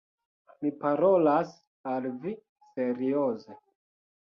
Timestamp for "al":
1.93-2.09